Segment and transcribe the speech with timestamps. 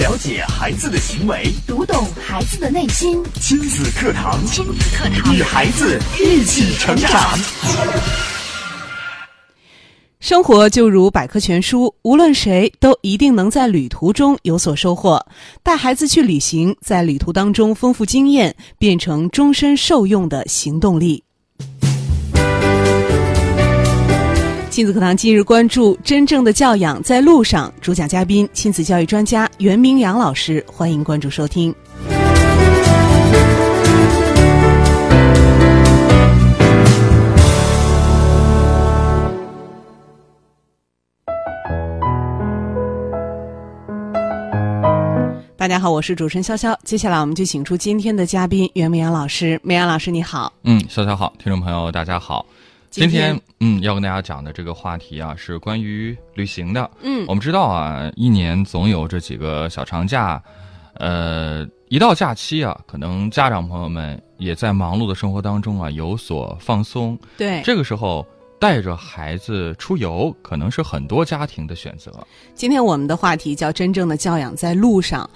[0.00, 3.22] 了解孩子的行为，读懂孩子的内心。
[3.38, 7.38] 亲子课堂，亲子课堂，与孩子一起成长。
[10.18, 15.22] 生活就如百科全书，无论谁都一定能在旅途中有所收获。
[15.62, 21.22] 带孩子去旅行，在旅途当中丰富经验，变成终身受用的行动力。
[24.70, 27.72] 亲子课堂今日关注：真正的教养在路上。
[27.80, 30.64] 主讲嘉宾：亲子教育专家袁明阳老师。
[30.64, 31.74] 欢迎关注收听。
[45.56, 46.76] 大家好，我是主持人潇潇。
[46.84, 49.60] 接下来我们就请出今天的嘉宾袁明阳老师。
[49.64, 50.52] 明阳老师，你好。
[50.62, 52.46] 嗯，潇潇好，听众朋友大家好。
[52.90, 56.90] 今天嗯，要跟大家讲的这个话题啊，是关于旅行的。
[57.02, 60.42] 嗯，我们知道啊，一年总有这几个小长假，
[60.94, 67.16] 呃，一到假期啊，可能家长朋友们也在忙碌的生活当中啊有所放松。
[67.38, 68.26] 对，这个时候
[68.58, 72.12] 带着孩子出游，可能是很多家庭的选择。
[72.56, 75.28] 今天我们的话题叫“真正的教养在路上”，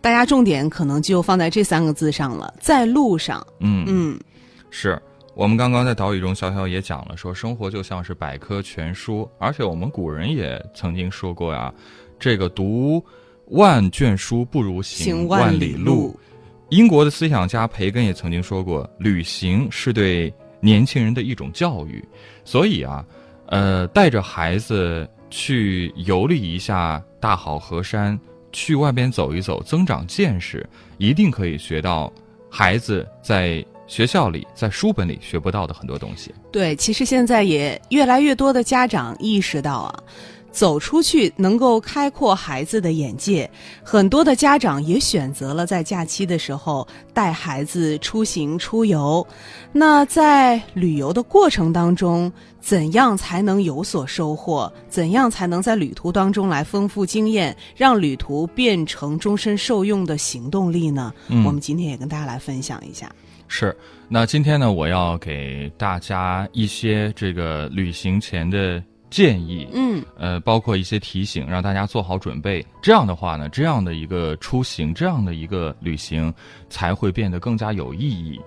[0.00, 3.44] 大家重点可能就放在这三个字上了，在路上。
[3.58, 4.20] 嗯嗯，
[4.70, 5.00] 是。
[5.34, 11.72] 我们刚刚在岛屿中，潇潇也讲了，说生活就像是百科全书，而且我们古人也曾经说过呀，
[12.18, 13.02] 这个读
[13.46, 16.18] 万卷书不如行万里路。
[16.68, 22.04] 英国的思想家培根也曾经说过，旅行是对年轻人的一种教育。
[22.44, 23.04] 所以啊，
[23.46, 28.18] 呃，带着孩子去游历一下大好河山，
[28.52, 32.12] 去外边走一走，增长见识，一定可以学到
[32.50, 33.64] 孩子在。
[33.90, 36.32] 学校里在书本里学不到的很多东西。
[36.52, 40.02] 对，其实现在也越来越多的家长意识到啊，
[40.52, 43.50] 走出去能够开阔孩子的眼界。
[43.82, 49.26] 很多的家长也选择了在假期的时候带孩子出行出游。
[49.72, 54.72] 那在旅游的过程当中，怎样才能有所收获？
[54.88, 61.12] 怎样才能在旅途当中来丰富经验，让旅途变成终身受用的行动力呢？
[61.28, 63.10] 我们今天也跟大家来分享一下。
[63.52, 63.76] 是，
[64.08, 68.80] 那今天呢，我要给大家一些这个旅行前的
[69.10, 72.64] 建议，嗯，呃，包括一些提醒，让大家做好准备。
[72.80, 76.32] 这样的话呢，这样的一个出行，这样的一个旅行，
[76.68, 78.40] 才会变得更加有意义。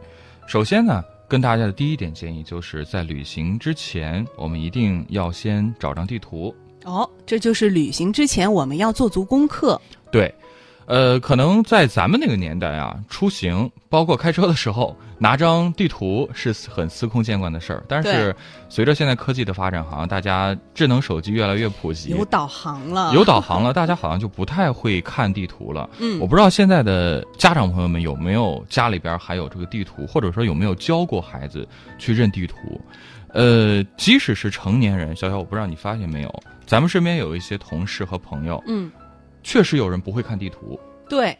[0.48, 6.56] 首先呢，跟大家的第一点建议，就是在旅行之前，我们一定要先找张地图。
[6.86, 9.80] 哦，这就是旅行之前我们要做足功课。
[10.10, 10.34] 对。
[10.86, 17.84] 呃，可能在咱们那个年代啊，出行包括开车的时候，拿张地图是很司空见惯的事儿。
[17.88, 18.36] 但是，
[18.70, 25.90] 随着现在科技的发展，好像大家智能手机越来越普及，有导航了，有导航了， 大家好像就不太会看地图了。
[26.00, 31.68] 嗯，我不知道现在的家长朋友们有没有家里边还有这个地图，或者说有没有教过孩子
[31.98, 32.56] 去认地图。
[33.30, 38.92] 呃，即使是成年人，小小，我不知道你发现没有，咱们身边有一些同事和朋友，嗯。
[39.44, 41.38] 确实有人不会看地图，对，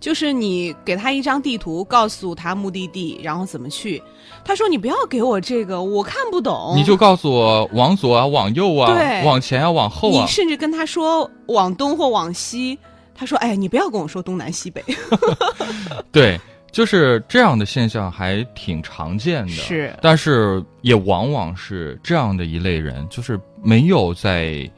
[0.00, 4.02] 就是你给他一张地图，告诉他目的地，然后怎么去。
[4.44, 10.20] 他说：“你不要给我这个，我看不懂。”你就告诉我往左啊，往右啊，对，往前啊，往后啊。
[10.20, 12.78] 你甚至跟他说往东或往西，
[13.14, 14.82] 他说：“哎，你不要跟我说东南西北。”
[16.12, 16.38] 对，
[16.70, 19.52] 就是这样的现象还挺常见的。
[19.52, 24.70] 是，但是也往往是这样的一类人，就是没有在。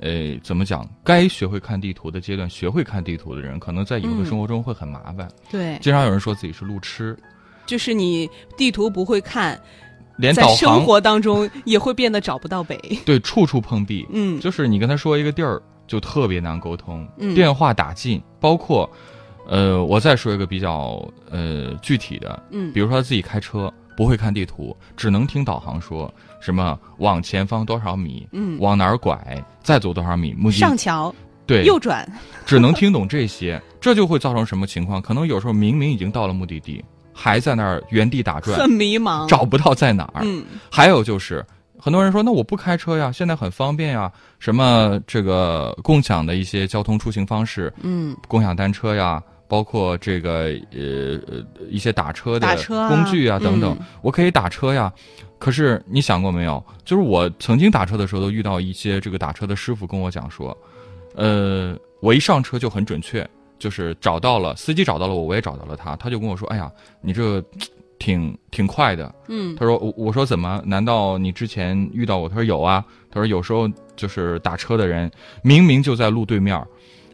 [0.00, 0.88] 呃，怎么讲？
[1.02, 5.28] 该学会看地图的阶段，学会看地图的人，可能在以后的生活中会很麻烦。
[5.50, 7.16] 对，经常有人说自己是路痴，
[7.64, 9.58] 就是你地图不会看，
[10.18, 12.78] 连导航生活当中也会变得找不到北。
[13.04, 14.06] 对，处处碰壁。
[14.10, 17.08] 嗯，就是你跟他说一个地儿，就特别难沟通。
[17.18, 18.90] 嗯，电话打进，包括，
[19.48, 23.72] 呃，我再说一个比较呃具体的，嗯，比如说他自己开车。
[23.96, 31.14] 不会看地图，只能听导航说什么往前方多少米，嗯，往哪儿拐，再走多少米，目的上桥，
[31.46, 32.06] 对，右转，
[32.44, 35.00] 只能听懂这些，这就会造成什么情况？
[35.00, 40.22] 可能有时候明明已经到了目的地，还在那儿原地打转，很迷茫，找不到在哪儿。
[40.24, 41.44] 嗯，还有就是
[41.78, 49.22] 很多人说，那我不开车呀，现在很方便呀，什么这个共享的一些交通出行方式，嗯，共享单车呀。
[49.48, 51.20] 包括这个呃
[51.70, 52.46] 一些打车的
[52.88, 54.92] 工具啊等等，我可以打车呀。
[55.38, 56.64] 可是你想过没有？
[56.84, 60.56] 就是我曾经打车的时候，都遇到一些这个打车的师傅跟我讲说，
[61.14, 63.28] 呃，我一上车就很准确，
[63.58, 65.94] 就是找到了司机找到了我，我也找到了他。
[65.96, 66.72] 他就跟我说：“哎呀，
[67.02, 67.44] 你这
[67.98, 70.62] 挺挺快的。”嗯，他说：“我我说怎么？
[70.64, 72.82] 难道你之前遇到我？”他说：“有啊。”
[73.12, 75.10] 他说：“有时候就是打车的人
[75.42, 76.58] 明明就在路对面。”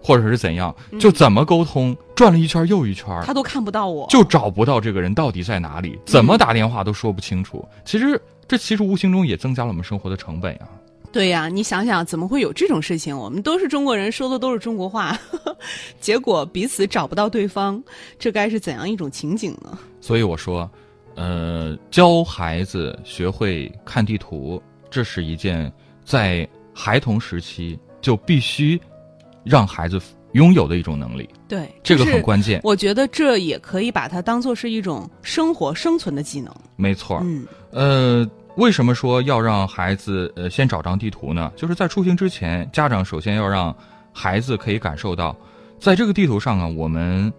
[0.03, 7.67] 或者是怎样，就怎么沟通，转了一圈又一圈，他都看不到我，就找不到这个人到底在哪里，怎么打电话都说不清楚。
[7.85, 10.69] 其实这其实无形中也增加了我们生活的成本呀。
[11.13, 13.15] 对呀，你想想，怎么会有这种事情？
[13.15, 15.19] 我们都是中国人，说的都是中国话，
[16.01, 17.83] 结果彼此找不到对方，
[18.19, 19.79] 这该是怎样一种情景呢？
[20.01, 20.69] 所以我说，
[21.15, 25.71] 呃，教孩子学会看地图，这是一件
[26.03, 28.81] 在孩童时期就必须
[29.45, 30.01] 让孩子
[30.33, 31.29] 拥有的一种能力。
[31.49, 32.61] 对，这个很关键。
[32.65, 36.55] 我觉得这也可以把它当做是一种生活生存的技能。
[36.77, 37.21] 没错。
[37.23, 41.53] 嗯呃，为什么说要让孩子呃先找张地图呢？
[41.57, 43.75] 就是在出行之前，家长首先要让
[44.13, 45.37] 孩子可以感受到，
[45.79, 47.33] 在这个地图上啊，我们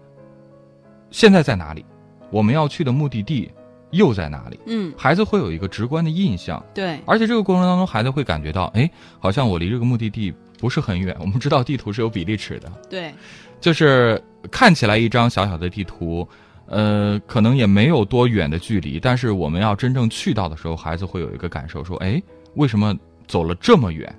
[1.10, 1.84] 现在在哪里，
[2.30, 3.48] 我们要去的目的地
[3.90, 6.60] 又在哪里，嗯，孩子会有一个直观的印象。
[6.74, 8.90] 对，而且这个过程当中，孩子会感觉到，哎，
[9.20, 10.34] 好像我离这个目的地
[10.64, 11.14] 不是很远。
[11.20, 13.12] 我们知道地图是有比例尺的，对，
[13.60, 14.18] 就是
[14.50, 16.26] 看起来一张小小的地图，
[16.64, 22.18] 呃，可能也没有多远的距离，但是我们要真正去到的时候，孩子会有一个感受，说，哎，
[22.54, 24.10] 为什么走了这么远，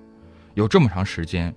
[0.53, 1.51] 有这么长时间？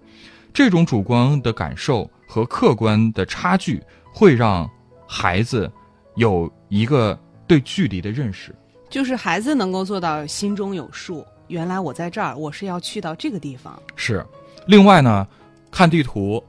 [0.55, 4.67] 这种主观的感受和客观的差距，会让
[5.07, 5.71] 孩子
[6.17, 8.55] 有一个对距离的认识。
[8.89, 11.23] 就是孩子能够做到心中有数。
[11.49, 13.81] 原来我在这儿，我是要去到这个地方。
[13.97, 14.23] 是，
[14.69, 15.27] 另外呢，
[15.71, 16.45] 看地图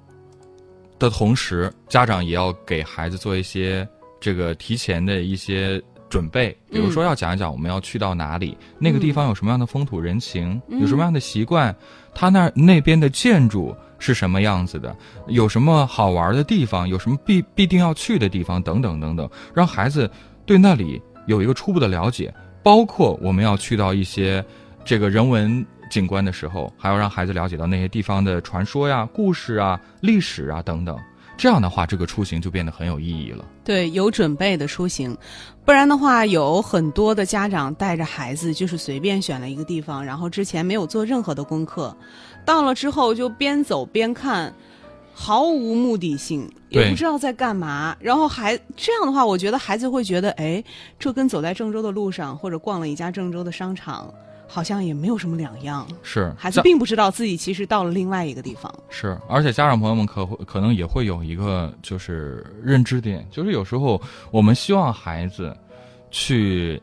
[1.00, 3.88] 的同时，家长也要给孩子做一些
[4.20, 11.74] 这个提前的一些准备，比如说要讲一讲我们要去到哪里，那个地方有什么样的风土人情，有什么样的习惯，
[12.14, 14.94] 他那那边的建筑是什么样子的，
[15.28, 20.12] 有什么好玩的地方，有什么必必定要去的地方，等等等等，让孩子
[20.46, 24.44] 对那里有一个初步的了解，包括我们要去到一些
[24.84, 25.66] 这个人文。
[25.90, 30.98] 景观的时候，还要让孩子了解到那些地方的传说呀、故事啊、历史啊等等。
[31.38, 33.46] 这样的话，这个出行就变得很有意义了。
[33.64, 35.18] 对，有准备的出行，
[35.64, 41.96] 不然的话，有很多的家长带着孩子就是随便选了一个地方，然后之前没有做任何的功课，
[42.46, 44.54] 到了之后就边走边看，
[45.14, 47.96] 毫无目的性，也不知道在干嘛。
[48.02, 50.62] 然后还这样的话，我觉得孩子会觉得，哎，
[51.00, 54.14] 这跟走在郑州的路上或者逛了一家郑州的商场，
[54.50, 55.88] 好像也没有什么两样。
[56.02, 58.74] 是，孩子并不知道自己其实到了另外一个地方。
[58.90, 64.02] 是，而且家长朋友们可会可能也会有一个就是认知点，就是有时候
[64.32, 65.56] 我们希望孩子
[66.10, 66.82] 去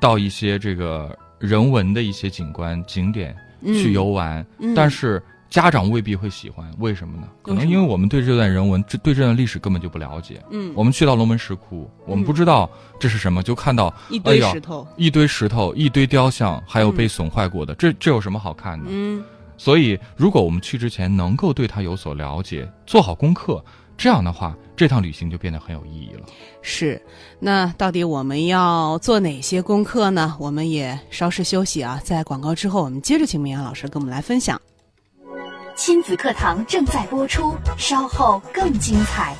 [0.00, 7.26] 到一些这个人文的一些景观景点去游玩，嗯但是家长未必会喜欢，为什么呢？
[7.42, 10.42] 可能因为我们对这段人文、这对这段历史根本就不了解。
[10.50, 12.68] 嗯，我们去到龙门石窟，我们不知道
[13.00, 14.86] 这是什么，就看到一堆石头。
[14.96, 18.86] 一堆石头、一堆雕像，还有被损坏过的，这这有什么好看的？
[18.88, 19.24] 嗯，
[19.56, 23.64] 所以，如果我们去之前能够对它有所了解，做好功课，
[23.96, 26.26] 这样的话，这趟旅行就变得很有意义了。
[26.60, 27.00] 是，
[27.40, 30.36] 那到底我们要做哪些功课呢？
[30.38, 34.60] 我们也稍事休息啊，在广告之后，我们接着请明阳老师跟我们来分享。
[35.78, 39.32] 亲子课堂正在播出，稍后更精彩。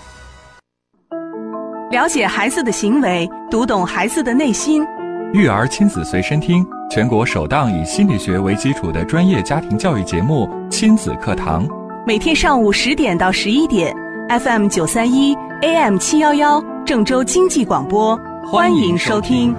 [1.91, 4.87] 了解孩子的行为，读懂孩子的内心。
[5.33, 11.67] 育儿亲子随身听，全国首档以心理学为基础的专业家庭教育节目《亲子课堂》，
[12.07, 13.93] 每天上午十点到十一点
[14.29, 19.57] ，FM 九三一，AM 七幺幺，郑州经济广播，欢迎收听。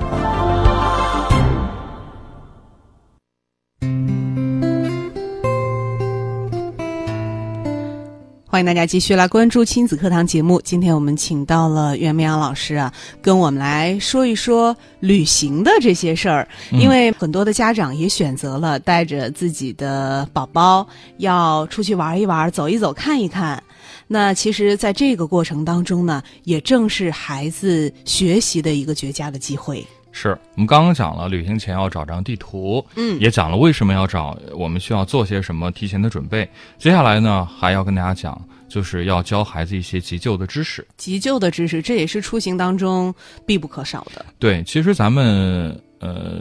[8.52, 10.60] 欢迎大家继续来关注亲子课堂节目。
[10.64, 12.92] 今天我们请到了袁明阳老师啊，
[13.22, 16.48] 跟我们来说一说旅行的这些事儿。
[16.72, 20.88] 因为很多的家长也选择了带着自己的宝宝
[21.18, 23.62] 要出去玩一玩、走一走、看一看。
[24.08, 29.86] 那其实，在这个过程当中呢，也正是孩子学习的一个绝佳的机会。
[30.12, 36.50] 是我们刚刚讲了，旅行前要找张地图，嗯也讲了为什么要找，我们需要做些什么提前的准备。
[36.78, 40.86] 接下来呢，还要跟大家讲，就是要教孩子一些急救的知识。
[40.98, 43.14] 急救的知识，这也是出行当中
[43.46, 44.26] 必不可少的。
[44.40, 46.40] 对，其实咱们呃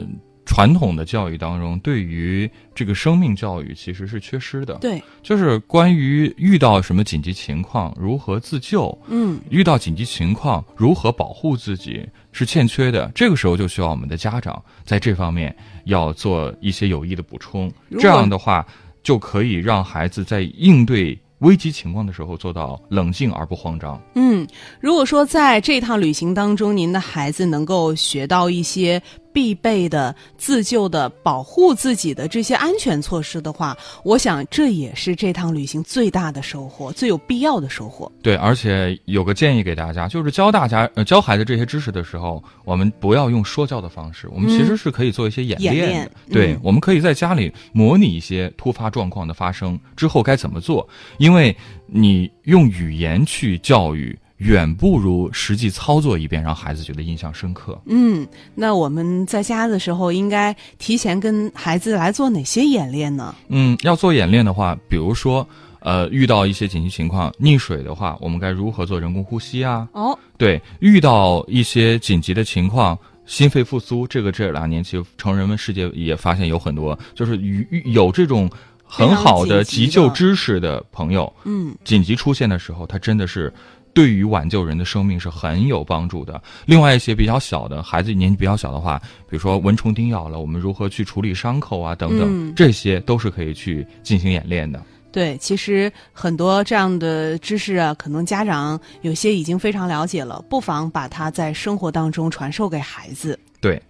[0.49, 4.73] 传统的教育当中，对于这个生命教育其实是缺失的。
[4.81, 13.11] 对，就是关于遇到什么紧急情况如何自救，嗯，遇到紧急情况如何保护自己是欠缺的。
[13.13, 18.65] 这个时候就需要我们的家长在这方面要做一些有益的补充，这样的话
[19.03, 24.01] 就可以让孩子在应对危机情况的时候做到冷静而不慌张。
[24.15, 24.45] 嗯，
[24.81, 29.01] 如果说在这趟旅行当中，您的孩子能够学到一些
[29.31, 38.11] 必备的自救的保护自己的这些安全措施的话，我想这也是这趟旅行最大的收获，最有必要的收获。
[38.21, 45.79] 对，而且有个建议给大家，就是教大家呃教孩子这些知识的时候，我们不要用说教的方式，我们其实是可以做一些演练的。
[45.79, 51.55] 演练对，嗯我们可以在家里模拟一些突发状况的发生之后该怎么做，因为
[51.85, 54.17] 你用语言去教育。
[54.39, 57.79] 远不如实际操作一遍，让孩子觉得印象深刻。
[57.85, 63.35] 嗯，那我们在家的时候应该提前跟孩子来做哪些演练呢？
[63.49, 65.45] 嗯，要做演练的话，比如说，
[65.81, 69.85] 呃，遇到一些紧急情况，溺水的话，我们该如何做人工呼吸啊？
[69.91, 78.49] 哦，对，遇到一些紧急的情况，心肺复苏，这个这两年其实成人们世界也发现有很多，就是与与有这种
[78.85, 83.53] 很好的急救知识的朋友，嗯，紧急出现的时候，他真的是。
[83.99, 86.41] 对于挽救人的生命是很有帮助的。
[86.65, 88.97] 另外一些比较小的孩子，年纪比较小的话，
[89.29, 94.81] 比如说蚊虫叮咬了，我们如何去处理伤口啊，等等，嗯这些都是可以去进行演练的。
[95.11, 103.37] 对，其实很多这样的知识啊，可能家长有些已经非常了解了，不妨把它在生活当中传授给孩子。
[103.59, 103.81] 对，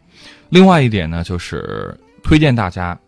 [0.50, 3.00] 另外一点呢，就是推荐大家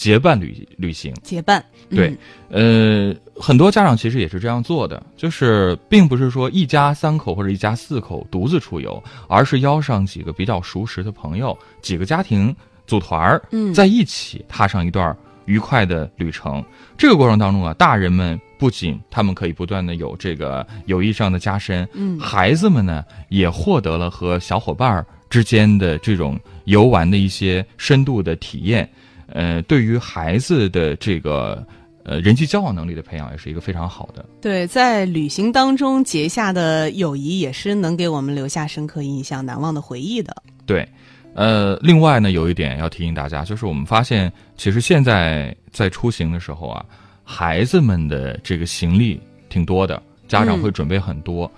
[0.00, 1.12] 结伴旅旅行。
[1.22, 2.16] 结伴，对
[2.48, 15.14] 嗯，呃，很多家长其实也是这样做的，就是并不是说一家三口或者一家四口独自出游，而是邀上几个比较熟识的朋友，几个家庭组团儿，嗯在一起踏上一段
[15.44, 16.64] 愉快的旅程。
[16.96, 28.90] 这个过程当中啊，大人们不仅他们可以不断的有这个友谊上的加深，嗯孩子们呢也获得了和小伙伴儿之间的这种游玩的一些深度的体验。
[29.32, 31.64] 呃，对于孩子的这个
[32.02, 34.24] 呃人际交往能力的培养，也是一个非常好的。
[34.40, 40.34] 对，在旅行当中结下的友谊，也是能给我们留下深刻印象、难忘的回忆的。
[40.66, 40.88] 对，
[41.34, 46.84] 呃，另外呢，有一点要提醒大家，就是我们发现，其实现在在出行的时候啊，
[47.24, 51.44] 孩子们的这个行李挺多的，家长嗯会准备很多。
[51.44, 51.50] 呃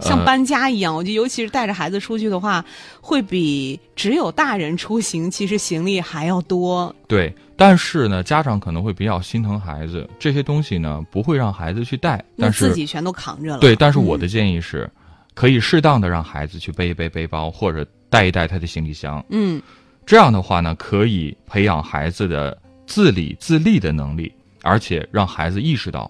[0.00, 2.64] 像搬家一样，我觉得尤其是带着孩子出去的话，
[3.00, 6.94] 会比只有大人出行，其实行李还要多。
[7.08, 13.58] 对，但是呢，家长可能会比较心疼孩子，这些东西呢不会让孩子去带，但是自己全都扛着了。
[13.60, 14.90] 对，但是我嗯的建议是，
[15.34, 19.24] 可以适当的让孩子去背一背背包，或者带一带他的行李箱。
[19.30, 19.60] 嗯
[20.04, 26.08] 这样的话呢，可以培养孩子的自理自立的能力，而且让孩子意识到，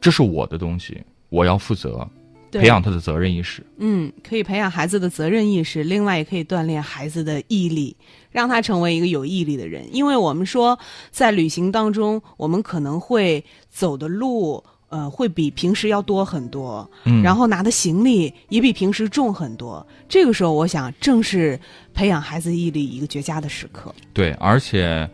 [0.00, 2.19] 这是我的东西，我要负责，对
[2.52, 3.64] 培养他的责任意识。
[3.78, 7.96] 嗯，可以培养孩子的责任意识，另外也可以锻炼孩子的毅力，
[8.30, 9.86] 让他成为一个有毅力的人。
[9.94, 10.78] 因为我们说，
[11.10, 19.86] 在旅行当中，我们可能会走的路，呃，会比平时要多很多，嗯，然后拿的行李也比平时重很多。
[20.08, 21.58] 这个时候，我想正是
[21.94, 23.94] 培养孩子毅力一个绝佳的时刻。
[24.12, 25.08] 对，而且，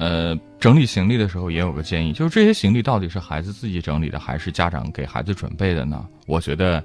[0.00, 6.06] 呃，整理行李的时候也有个建议，就是这些行李到底是孩子自己整理的，还是家长给孩子准备的呢？
[6.26, 6.82] 我觉得，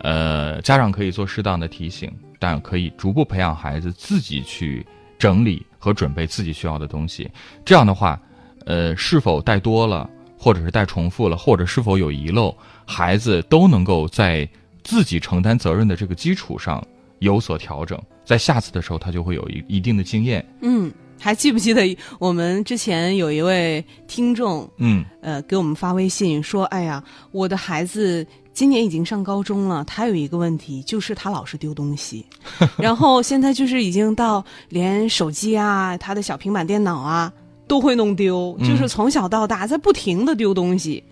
[0.00, 4.82] 呃，家长可以做适当的提醒，但可以逐步培养孩子自己去
[5.18, 7.30] 整理和准备自己需要的东西。
[7.66, 8.18] 这样的话，
[8.64, 12.56] 呃，是否带多了，或者是带重复了，或者是否有遗漏，
[12.86, 14.48] 孩子都能够在
[14.82, 16.82] 自己承担责任的这个基础上
[17.18, 20.42] 有所调整，在下次的时候他就会有一一定的经验。
[20.62, 25.04] 嗯，还记不记得我们之前有一位听众，嗯。
[25.20, 27.02] 呃，给我们发微信说：“哎呀，
[27.32, 32.26] 我的孩子今年已经上高中了，他有一个问题，就是他老是丢东西，
[32.76, 37.32] 然后现在就是已经到连手机啊，他的小平板电脑啊
[37.66, 41.02] 都会弄丢，嗯就是从小到大在不停的丢东西。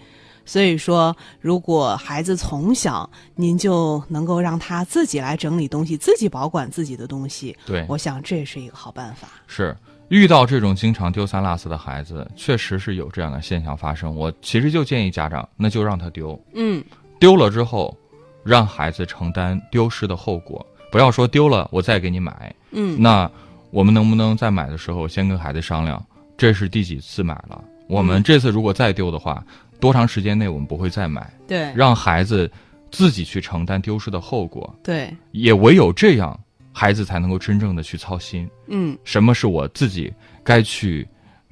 [0.44, 9.28] 所以说，如果孩子从小您就能够让他自己来整理东西，自己保管自己的东西，对，我想这也是一个好办法。
[9.46, 9.76] 是
[10.08, 14.14] 遇到这种经常丢三落四的孩子，确实是有这样的现象发生。
[14.14, 16.84] 我其实就建议家长，那就让他丢，嗯，
[17.18, 17.96] 丢了之后，
[18.44, 20.64] 让孩子承担丢失的后果。
[20.90, 23.30] 不要说丢了我再给你买，嗯，那
[23.70, 26.04] 我们能不能在买的时候先跟孩子商量，
[26.37, 27.64] 这是第几次买了？
[27.88, 29.42] 我们嗯这次如果再丢的话，
[29.83, 31.29] 多长时间内我们不会再买？
[31.49, 32.49] 对，让孩子
[32.93, 36.39] 自己去承担丢失的后果，对，也唯有这样，
[36.73, 38.49] 孩子才能够真正的去操心。
[38.69, 38.97] 嗯。
[39.03, 40.12] 什么是我自己
[40.45, 41.05] 该去，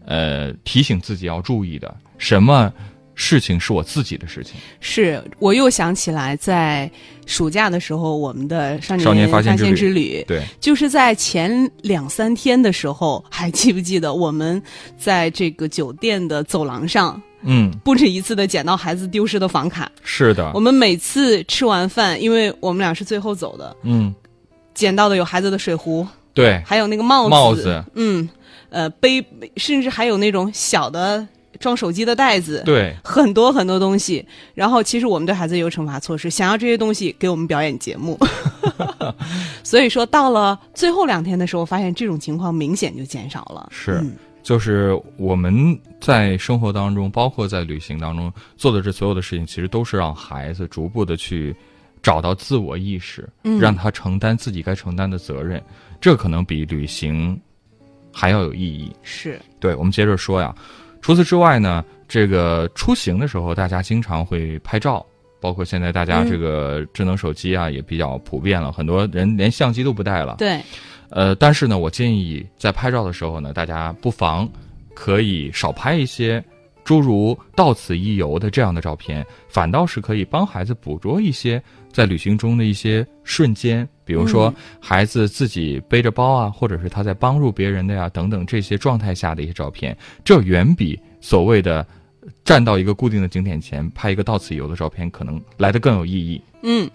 [0.05, 1.93] 呃，提醒自己要注意的？
[2.19, 2.73] 什么
[3.17, 4.55] 事情是我自己的事情？
[4.79, 6.89] 是我又想起来，在
[7.27, 14.63] 暑假的时候，我们的少年少年发现之旅之旅，对，就是在前两三天的时候，还记不记得我们
[14.97, 19.91] 在这个酒店的走廊上嗯，不止一次的捡到孩子丢失的房卡？
[20.03, 20.51] 是的。
[20.55, 24.15] 我，们每次吃完饭，因为我们俩是最后走的，嗯，
[24.75, 28.29] 捡到的有孩子的水壶、对，还有那个帽子，帽子，嗯，
[28.69, 29.25] 呃，背，
[29.57, 31.27] 甚至还有那种小的
[31.59, 34.25] 装手机的袋子，对，很多很多东西。
[34.55, 38.19] 然后，其实我们对孩子有惩罚措施，想要这些东西给我们表演节目。
[39.65, 43.69] 所以说，到了最后两天的时候，发现这种情况明显就减少了。
[43.71, 51.55] 是，嗯就是我们在生活当中，包括在旅行当中做的这所有的事情，其实都是让孩子逐步的去
[52.03, 55.63] 找到自我意识，嗯让他承担自己该承担的责任。
[56.01, 57.39] 这可能比旅行
[58.13, 58.91] 还要有意义。
[59.03, 60.55] 是，对，我们接着说呀。
[61.03, 65.05] 除此之外呢，这个出行的时候，大家经常会拍照，
[65.41, 70.37] 包括现在大家嗯这个智能手机啊、也比较普遍了，很多人连相机都不带了。
[70.37, 70.63] 对，
[71.11, 74.49] 呃，但是呢，我建议在拍照的时候呢，大家不妨
[74.95, 76.43] 可以少拍一些
[76.85, 81.63] 诸如“到此一游”的这样的照片，反倒是可以帮孩子捕捉一些
[81.93, 84.55] 在旅行中的一些瞬间，比如说嗯。
[84.81, 91.87] 孩子自己背着包啊，或者是他在帮助别人的呀等等这些状态下的一些照片，这远比所谓的
[92.45, 96.43] 站到一个固定的景点前拍一个“到此一游”的照片可能来的更有意义。
[96.63, 96.91] 嗯，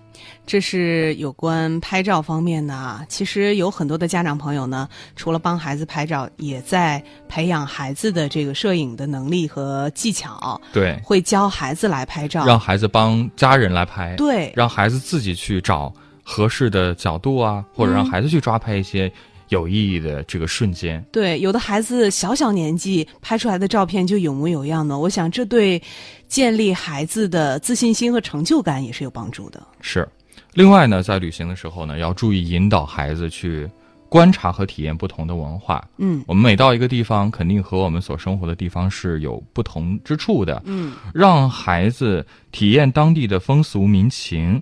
[0.45, 3.03] 这是有关拍照方面的啊。
[3.09, 12.45] 其实有很多的家长朋友呢，除了帮孩子拍照，也在培养孩子的这个摄影的能力和技巧，对，会教孩子来拍照。
[12.45, 14.15] 让孩子帮家人来拍。
[14.17, 15.91] 对，让孩子自己去找
[16.23, 19.11] 合适的角度啊，或者让嗯孩子去抓拍一些
[19.55, 21.03] 有意义的这个瞬间。
[21.11, 25.81] 对，有的孩子小小年纪拍出来的照片就有模有样的，我想这对
[26.27, 29.65] 建立孩子的自信心和成就感也是有帮助的。
[29.81, 30.07] 是，
[30.53, 33.69] 另外呢，在旅行的时候呢，要注意引导孩子去
[34.07, 35.85] 观察和体验不同的文化。
[35.97, 40.61] 嗯我们每到一个地方，肯定和我们所生活的地方是有不同之处的。
[40.65, 44.61] 嗯，让孩子体验当地的风俗民情，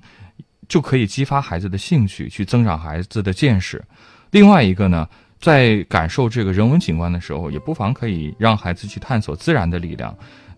[0.68, 3.84] 就可以激发孩子的兴趣，去增长孩子的见识。
[4.34, 5.08] 另外一个呢，
[5.40, 10.14] 在感受这个人文景观的时候，也不妨可以让孩子去探索自然的力量，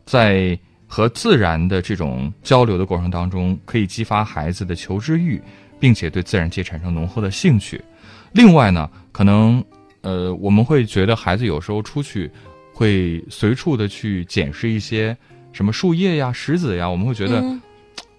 [0.06, 5.42] 在和自然的这种交流的过程当中，可以激发孩子的求知欲，
[5.78, 7.84] 并且对自然界产生浓厚的兴趣。
[8.32, 9.62] 另外呢，可能
[10.02, 12.32] 呃，我们会觉得孩子有时候出去
[12.72, 15.16] 会随处的去捡拾一些
[15.52, 17.44] 什么树叶呀、石子呀，我们会觉得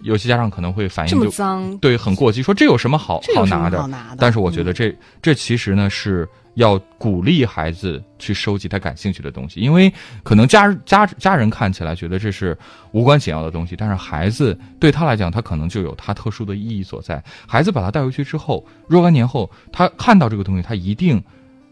[0.01, 3.21] 有些家长可能会反应就脏，对很过激，说这有什么好？
[3.35, 3.89] 好拿的？
[4.19, 12.57] 但是我觉得嗯这、这其实呢是要鼓励孩子去收集他感兴趣的东西，因为可能家家家人看起来觉得这是
[12.93, 17.23] 无关紧要的东西，但是孩子对他来讲，他可能就有他特殊的意义所在。
[17.47, 21.23] 孩子把他带回去之后，若干年后，他看到这个东西，他一定，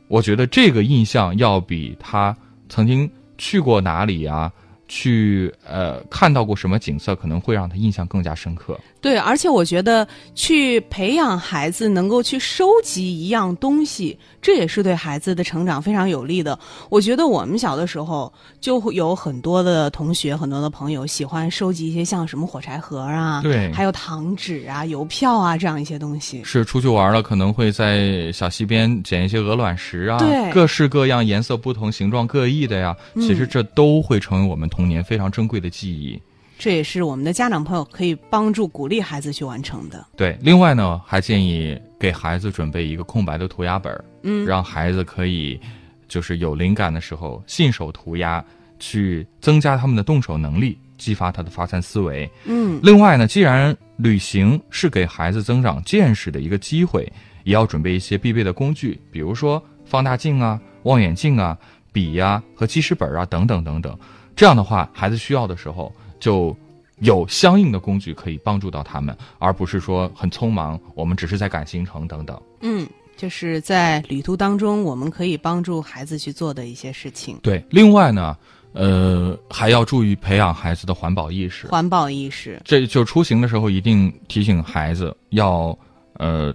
[0.09, 2.37] 我觉得这个印象要比他
[2.69, 4.53] 曾经去过哪里呀、
[4.89, 8.79] 去呃看到过什么景色，可能会让他印象更加深刻。
[9.01, 16.59] 对，而且我觉得去培养孩子能够去收集一样东西，这也是对孩子的成长非常有利的。
[16.89, 26.43] 我觉得我们小的时候就会有很多的同学、很多的朋友喜欢收集一些像什么火柴盒啊，对还有糖纸啊、邮票啊这样一些东西。
[26.43, 32.97] 是出去玩了，可能会在小溪边捡一些鹅卵石啊，对各式各样、颜色不同、形状各异的呀。
[33.15, 36.21] 嗯其实这都会成为我们童年非常珍贵的记忆。
[36.57, 40.07] 这也是我们的家长朋友可以帮助鼓励孩子去完成的。
[40.17, 45.61] 对，另外呢，还建议给孩子准备一个空白的涂鸦本儿，嗯，让孩子可以
[46.09, 48.43] 就是有灵感的时候信手涂鸦，
[48.79, 52.31] 去增加他们的动手能力，激发他的发散思维。
[52.45, 61.59] 嗯另外呢，既然旅行是给孩子增长见识的一个机会，也要准备一些必备的工具，比如说放大镜啊、望远镜啊、
[61.93, 63.99] 笔呀、和记事本啊等等等等。
[64.37, 66.57] 这样的话，孩子需要的时候就
[67.01, 72.41] 有相应的工具可以帮助到他们，而不是说很匆忙，我们只是在赶行程等等。
[72.61, 78.37] 嗯，就是在旅途当中，我们可以帮助孩子去做的一些事情，对，另外呢，
[78.73, 81.67] 呃，还要注意培养孩子的环保意识。
[81.69, 82.61] 环保意识。
[82.65, 85.77] 这就出行的时候一定提醒孩子要
[86.15, 86.55] 呃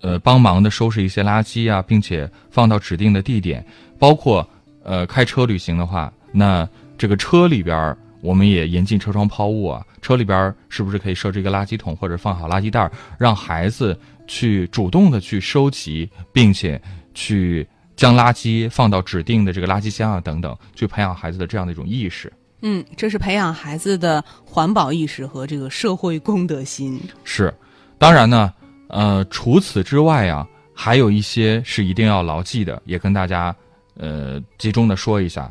[0.00, 3.64] 呃帮忙的收拾一些垃圾啊，并且放到指定的地点。
[3.98, 4.48] 包括
[4.84, 9.86] 呃开车旅行的话，那这个车里边儿我们也严禁车窗抛物啊。
[10.02, 16.80] 车里边儿是不是可以设置一个垃圾桶或者放好垃圾袋，让孩子去主动的去收集，并且
[17.14, 22.32] 去将垃圾放到指定的这个垃圾箱啊等等，去培养孩子的这样的一种意识。
[22.62, 27.00] 嗯，这是培养孩子的环保意识和这个社会公德心。
[27.22, 27.54] 是，
[27.98, 28.52] 当然呢，
[28.88, 33.54] 呃，除此之外啊，还有一些是一定要牢记的，也跟大家
[33.96, 35.48] 呃集中的说一下。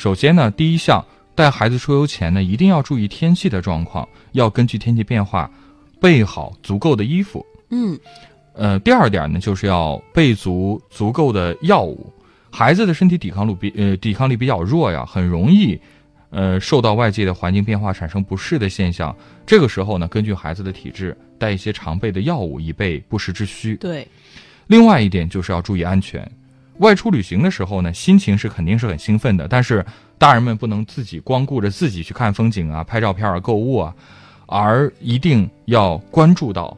[0.00, 5.50] 首先呢，第一项，带孩子出游前呢，一定要注意天气的状况，要根据天气变化
[6.00, 7.44] 备好足够的衣服。
[7.68, 8.00] 嗯
[8.54, 12.10] 呃，第二点呢，就是要备足足够的药物。
[12.50, 15.78] 孩子的身体抵抗力比呃抵抗力比较弱呀，很容易，
[16.30, 19.14] 呃受到外界的环境变化产生不适的现象。
[19.44, 23.76] 这个时候呢，根据孩子的体质，带一些常备的药物以备不时之需。
[23.76, 24.08] 对，
[24.66, 26.26] 另外一点就是要注意安全。
[26.80, 29.84] 外出旅行的时候呢，心情是肯定是很兴奋的，但是
[30.18, 33.94] 大人们不能自己光顾着自己去看风景啊、拍照片啊、购物啊，
[34.46, 36.76] 而一定要关注到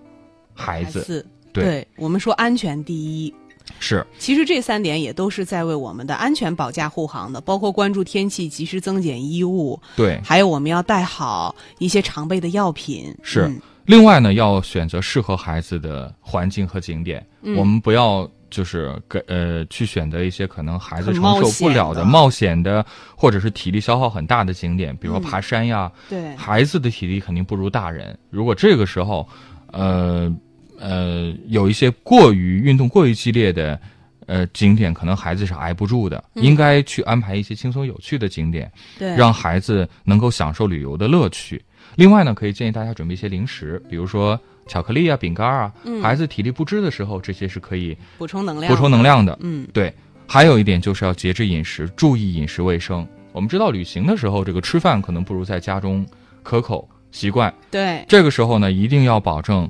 [0.54, 1.02] 孩子。
[1.02, 3.34] 子，对我们说安全第一。
[3.78, 10.20] 是，其实这三点也都是在为我们的安全保驾护航的，包括关注天气，及时增减衣物，对。
[10.24, 13.14] 还有我们要带好一些常备的药品。
[13.22, 13.42] 是。
[13.42, 22.86] 嗯另外呢，要选择适合孩子的环境和景点，嗯我们不要就是给呃去选择一些可能孩子承受不了的的冒险的，
[23.16, 25.90] 或者是体力消耗很大的景点，比如说爬山呀。
[26.08, 29.28] 对，孩子的体力肯定不如大人，如果这个时候，
[29.72, 30.32] 呃
[30.78, 33.80] 呃有一些过于运动过于激烈的。
[34.28, 41.60] 呃，景点可能孩子是挨不住的，嗯应该去安排一些轻松有趣的景点，对，让孩子能够享受旅游的乐趣。
[41.96, 45.72] 另外呢，可以建议大家准备一些零食，比如说巧克力啊、饼干啊。
[45.84, 49.36] 嗯孩子体力不支的时候，这些是可以补充能量，补充能量的。
[49.40, 49.92] 嗯，对，
[50.26, 53.06] 还有一点就是要节制饮食，注意饮食卫生。
[53.32, 56.06] 我们知道旅行的时候，这个吃饭可能不如在家中
[56.42, 57.52] 可口习惯。
[57.70, 59.68] 对，这个时候呢，一定要保证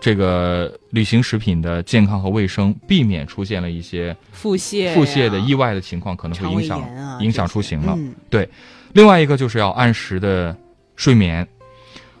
[0.00, 7.94] 这个旅行食品的健康和卫生，避免出现了一些腹泻呀、腹泻的意外的情况，可能会影响啊影响出行了。
[7.98, 8.48] 嗯对，
[8.94, 10.56] 另外一个就是要按时的
[10.96, 11.46] 睡眠。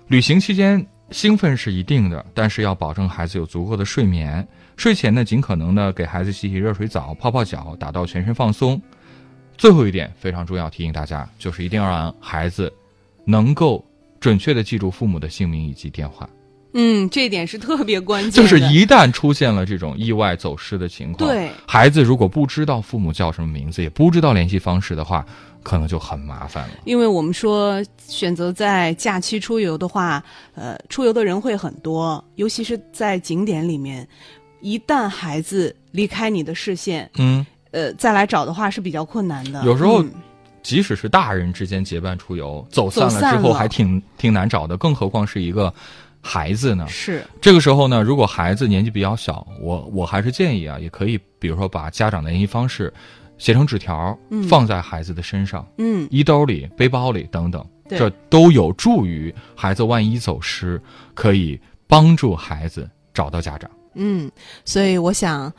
[0.08, 4.46] 旅行期间兴奋是一定的，但是要保证孩子有足够的睡眠。
[4.76, 8.80] 睡前呢，尽可能的给孩子洗洗热水澡、泡泡脚，达到全身放松。
[9.58, 12.72] 最后一点非常重要，提醒大家，就是一定要让孩子
[13.24, 13.84] 能够
[14.18, 16.28] 准确的记住父母的姓名以及电话。
[16.74, 21.50] 嗯，这一点是特别关键，就是一旦出现了这种意外走失的情况，对。
[21.66, 25.24] 孩子如果不知道父母叫什么名字，也不知道联系方式的话，
[25.62, 26.74] 可能就很麻烦了。
[26.84, 30.22] 因为我们说选择在假期出游的话，
[30.54, 34.06] 呃，出游的人会很多，尤其是在景点里面，
[34.60, 39.62] 一旦孩子离开你的视线，嗯，呃，再来找的话是比较困难的。
[39.64, 40.10] 有时候嗯。
[40.64, 45.74] 即使是大人之间结伴出游，走散了之后还挺挺难找的，更何况是一个
[46.22, 46.86] 孩子呢？
[46.88, 52.92] 是这个时候呢，如果孩子年纪比较小，我我还是建议啊，也可以，比如说把家长的联系方式
[53.38, 60.80] 写成纸条，嗯放在孩子的身上，嗯，衣兜里、背包里等等，这都有助于孩子万一走失，
[61.12, 63.68] 可以帮助孩子找到家长。
[63.94, 64.30] 嗯，
[64.64, 65.52] 所以我想，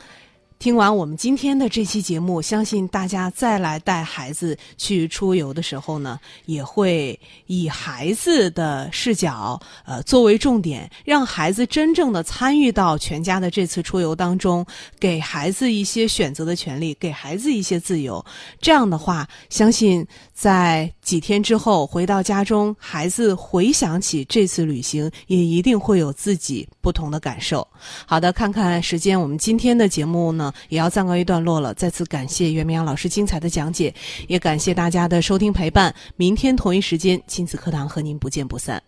[0.64, 14.64] 听完我们今天的这期节目，相信大家再来带孩子去出游的时候呢，也会以孩子的视角，呃，作为重点，让孩子真正的参与到全家的这次出游当中，
[14.98, 18.24] 给孩子一些选择的权利，给孩子一些自由。
[18.58, 27.68] 这样的话，相信在几天之后回到家中，孩子回想起这次旅行，也一定会有自己不同的感受。
[28.06, 31.74] 好的，看看时间，我们今天的节目呢也要暂告一段落了。
[31.74, 33.92] 再次感谢袁明阳老师精彩的讲解，
[34.28, 35.94] 也感谢大家的收听陪伴。
[36.16, 38.84] 明天同一时间，亲子课堂和您不见不散。